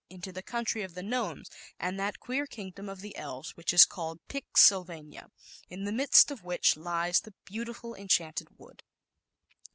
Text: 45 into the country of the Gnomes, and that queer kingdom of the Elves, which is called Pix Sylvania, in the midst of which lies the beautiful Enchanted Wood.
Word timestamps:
45 0.09 0.17
into 0.17 0.31
the 0.31 0.41
country 0.41 0.81
of 0.81 0.93
the 0.95 1.03
Gnomes, 1.03 1.47
and 1.79 1.99
that 1.99 2.19
queer 2.19 2.47
kingdom 2.47 2.89
of 2.89 3.01
the 3.01 3.15
Elves, 3.15 3.55
which 3.55 3.71
is 3.71 3.85
called 3.85 4.19
Pix 4.27 4.59
Sylvania, 4.63 5.29
in 5.69 5.83
the 5.83 5.91
midst 5.91 6.31
of 6.31 6.43
which 6.43 6.75
lies 6.75 7.19
the 7.19 7.35
beautiful 7.45 7.93
Enchanted 7.93 8.47
Wood. 8.57 8.81